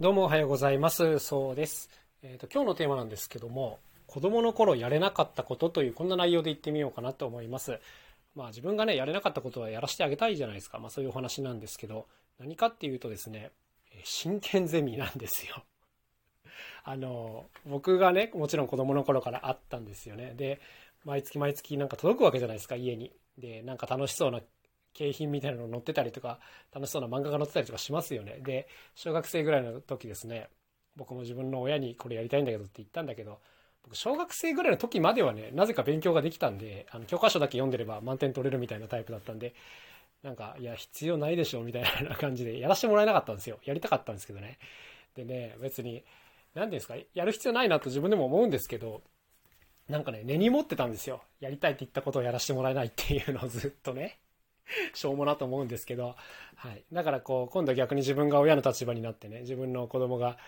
[0.00, 1.18] どうもおはようございます。
[1.18, 1.90] そうです。
[2.22, 7.80] えっ、と、今日のテーマなんですけども、子供の頃やれなかったことというこんな内容で言ってみようかなと思います。
[8.36, 10.78] まあ自分がね、やれなかったことはやらせてあげたいじゃないですか。
[10.78, 12.06] まあそういうお話なんですけど、
[12.38, 13.50] 何かっていうとですね、
[13.90, 15.64] えー真剣ゼミなんですよ。
[16.84, 20.32] あの、僕がね、もちろん子供の頃からあったんですよね。
[20.36, 20.60] で、
[21.04, 23.12] 毎月毎月なんか届くわけじゃないですか、家に。
[23.36, 24.40] で、なんか楽しそうな
[24.98, 26.40] 景品みたいなの載ってたりとか、
[26.74, 28.40] 楽しそうな漫画が載ってたりとかしますよね。
[28.40, 30.48] で、小学生ぐらいの時ですね、
[30.96, 33.40] 僕も自分の親にこれやりたいんだけどって言ったんだけど、
[33.84, 39.54] 僕小学生ぐらいの時まではね、なぜか勉強ができたんで、あの教科書だけ読んでれば満点取れるみたいなタイプだったんで、
[40.22, 43.60] なんか、いや、必要ないでしょ、みたいな感じで、やらせてもらえなかったんですよ。
[43.64, 44.58] やりたかったんですけどね。
[45.14, 46.02] でね、別に、
[46.54, 49.02] 何ていうんですか、やる必要ないなと自分でも思うんですけど、
[49.88, 51.22] なんかね、根に持ってたんですよ。
[51.40, 54.18] やりたいって言ったことをやらせてもらえないっていうのをずっとね。
[54.94, 56.16] しょうもなと思うんですけど、
[56.56, 56.84] はい。
[56.92, 60.38] だからこう、今度逆に自分が親の立場になってね、自分の子供が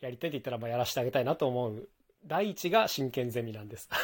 [0.00, 1.88] やりたいって言ったら、まあやらせてあげたいなと思う。
[2.26, 3.88] 第一が真剣ゼミなんです。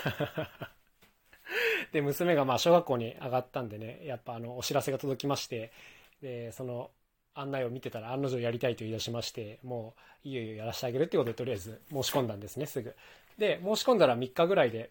[1.92, 5.72] で、娘がまあ小学校に上がったんでね、やっぱあの、お知らせが届きまして、
[6.20, 6.90] で、その
[7.34, 9.94] 案内を見てたら案の定やりたいと言い出しまして、も
[10.24, 12.94] ういよいいよやらせてあげるってことでとりあえず申し込んだんですね、すぐ。
[13.38, 14.90] で、申し込んだら3日ぐらいで、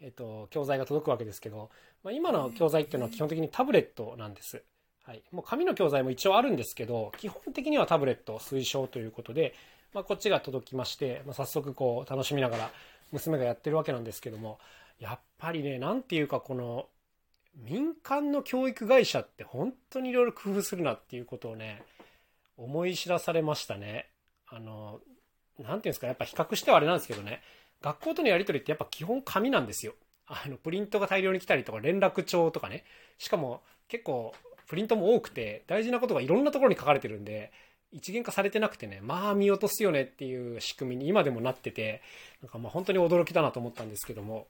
[0.00, 1.70] えっと、教材が届くわけですけど、
[2.02, 4.62] まあ、今の教材っていうのは基本的にタブレットなんです。
[5.04, 5.22] はい。
[5.32, 9.54] もう紙の教材も一応あるんですけど、基本的にはタブレット推奨ということで、
[9.94, 12.70] まあ、こっちが届きまして、まあ、早速こう楽しみながら
[13.12, 14.58] 娘がやってるわけなんですけども、
[15.00, 16.86] やっぱりね、なんていうかこの
[17.56, 21.82] 民間の教育会社って本当にいろいろ工夫するなっていうことをね、
[22.56, 24.08] 思い知らされましたね。
[24.48, 25.00] あの、
[25.58, 27.40] なんていうんですか、やっぱ比較してはあれなんですけどね、
[27.82, 29.94] 学校とのやり取りってやっぱ基本紙なんですよ。
[30.26, 32.84] あの、プリントが大量に来たりとか、連絡帳とかね。
[33.18, 34.34] しかも結構
[34.66, 37.52] プリントも多くて、大事なことがいろんなところに書かれてるんで、
[37.90, 42.02] 一元化されてなくてね、まあ見落とすよねっていう仕組みに今でもなってて、
[42.42, 44.46] なんかまあ本当に驚きだなと思ったんですけども、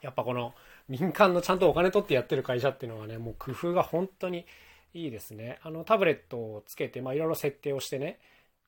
[0.00, 0.54] やっぱこの
[0.88, 4.46] 民間のちゃんとお金取ってやってる会社っていうのはね、もう工夫が本当に
[4.94, 5.58] いいですね。
[5.62, 8.20] あのタブレットをつけて、まあいろいろ設定をしてね、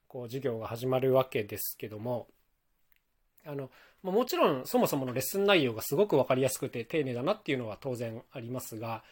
[0.09, 2.27] こう授業が始まるわけですけども、
[3.47, 3.71] あの、
[4.03, 9.03] もちろんそもそものレッスン内容がすごく分かりやすくて丁寧だなっていうのは当然ありますが、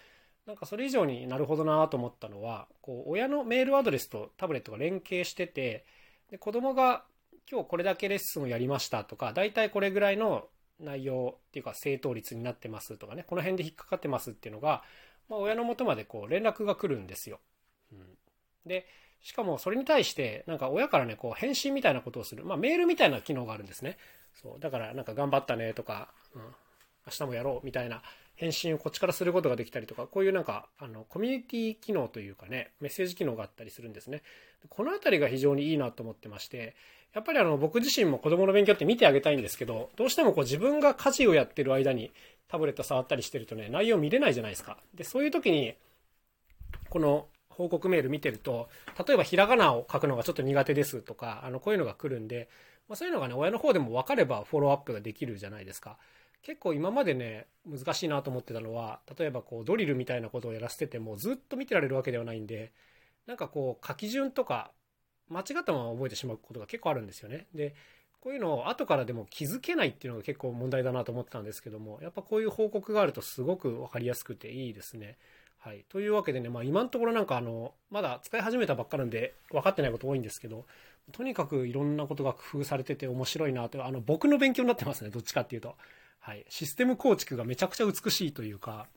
[0.46, 5.84] なんかそれ以上になるほどなと思ったのは、こう親のメールアドレスとタブレットが連携してて、
[6.30, 7.04] で子供が
[7.50, 10.48] 今日これだけレッスンをやりましたとか、大体これぐらいの
[10.80, 14.82] 内容っていうか正答率になってますとかね、この辺で引っかかってますっていうのが、
[15.28, 17.38] まあ、親の元までこう連絡が来るんですよ。
[17.92, 17.98] うん、
[18.66, 18.86] で、
[19.22, 22.44] しかもそれに対して、なんか親からね、こう返信みたいなことをする。
[22.44, 23.96] まあメールみたいな機能があるんですね。
[24.34, 24.60] そう。
[24.60, 26.46] だからなんか頑張ったねとか、うん、明
[27.10, 28.02] 日もやろうみたいな
[28.36, 34.22] 返信をこっちからすることができたりとか、こういうなんか、あの、コミュニティ機能というかね、メッセージ機能があったりするんですね。
[34.68, 36.74] このあたりが非常にいいなと思ってまして、
[37.14, 42.10] やっぱりあの、僕自身も子供の勉強って見てあげたいんですけど、どうしてもこう自分が家事をやってる間に
[42.48, 44.78] タブレット触ったりしてるとね、内容見れないじゃないですか。
[44.94, 45.74] で、そういう時に、
[46.88, 48.68] この報告メール見てると、
[49.06, 52.48] 例えばひらがなを書くのがちょっと苦手ですとか、あの、こういうのが来るんで、
[52.92, 55.96] まあ、そういうのがね、親の方でも分かればフォローアップができるじゃないですか。
[56.42, 62.70] 結構今までね、難しいなと思ってたのは、例えばこうドリルみたいなことをやらせててもずっと見てられるわけではないんで、
[63.26, 64.72] なんかこう書き順とか
[65.30, 67.46] 間違ったまま覚えてしまうことが結構あるんですよね。
[67.54, 67.74] で、
[68.20, 75.16] こういうのを後からでも気づけないっていうのが結構問題だなと思ってたんですけども、やっぱこういう報告があるとすごく分かりやすくていいですね。
[75.64, 75.84] はい。
[75.88, 80.66] というわけでね、まあ今のところなんかあの、まだ使い始めたばっかなんで分かってないこと多いんですけど、
[81.12, 85.76] とにかくいろんなことが工夫されてて面白いなと、あの、僕の勉強になってますね、どっちかっていうと。
[86.18, 86.44] はい。
[86.48, 88.88] システム構築がめちゃくちゃ美しいというか、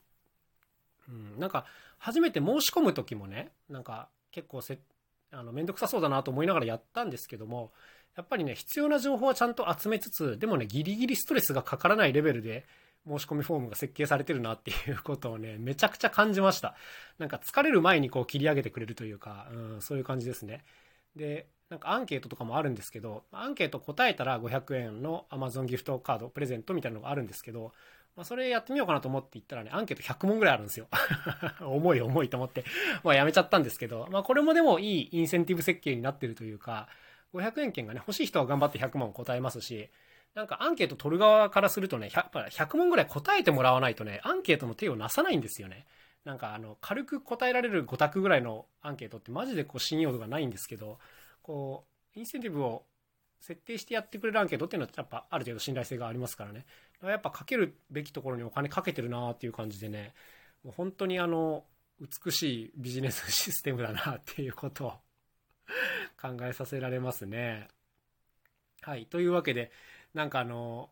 [1.08, 1.66] うん、なんか、
[2.00, 4.80] 初めて申し込む時もね、なんか結構せ、
[5.32, 7.72] あの、めんどくさそうだなと思いながらやったんですけども、
[8.16, 12.66] やっぱりね、必要な情報はちゃんと集めつつ、でもね、ギリギリストレスがかからないレベルで、
[13.08, 16.76] 申し込みフォームが設計されてるなっていうことをね、 めちゃくちゃ感じました。
[17.20, 20.66] なんか疲れる前にこう切り上げてくれるというか、うん、そういう感じですね。
[21.16, 27.74] で、なんかアンケートとかもあるんですけど、アンケート答えたら500円の Amazon ギフトカードプレゼントみたいなのがあるんですけど、
[28.16, 30.88] まあ、それやってみようかなと思って行ったらね、アンケート100問ぐらいあるんですよ。
[31.62, 32.64] 重い重いと思って、
[33.04, 36.88] まあやめちゃったんですけど、まあこれもでもいいインセンティブ設計になってるというか、
[37.34, 39.90] 500円券がね、欲しい人は頑張って100問答えますし、
[40.36, 45.86] なんかアンケート取る側からするとね、100, 100問ぐらい答えてもらわないとね、アンケートの手をなさないんですよね。
[46.26, 51.00] なんかあの、軽く答えられる5択ぐらいのアンケートってマジでこう信用度がないんですけど、
[51.42, 51.86] こ
[52.16, 52.84] う、インセンティブを
[53.40, 56.66] 設定してやってくれるアンケートっていうのはやっぱある程度信頼性がありますからね。
[57.02, 60.14] やっぱかけるべきところにお金かけてるなっていう感じでね、
[60.64, 61.64] もう本当にあの、
[62.02, 64.94] 美しいビジネスシステムだなっていうことを
[66.22, 67.68] 考えさせられますね。
[68.82, 69.06] はい。
[69.06, 69.72] というわけで、
[70.16, 70.90] なんかあの、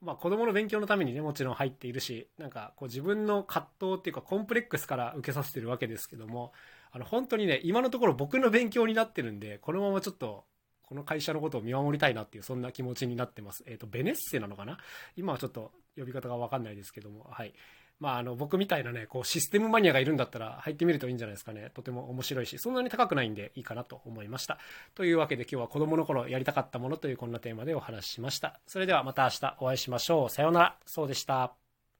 [0.00, 6.52] まあ子供の勉強のためにね、もちろん入っているし、なんかこう自分の葛藤っていうかコンプレックスから受けさせてるわけですけども、
[6.92, 10.44] あの本当にね、今のところ僕の勉強になってるんで、このままちょっと
[10.82, 13.64] この会社のことを見守りたいなっていう、そんな気持ちになってます。
[13.66, 14.78] えっ、ー、と、ベネッセなのかな？
[15.16, 17.54] 今はちょっと呼び方がわかんないですけども、はい。
[17.98, 21.70] まあ、あの、僕みたいなね、こう、システムマニアがいるんだったら入ってみるといいんじゃないですかね。
[21.74, 24.58] とても面白いし、そんなに高くないんでいいかなと思いました。
[24.94, 28.60] というわけで今日は子供の頃やりたかったものというこんなテーマでお話ししました。
[28.66, 30.30] それではまた明日お会いしましょう。
[30.30, 30.76] さようなら。
[30.84, 31.65] そうでした。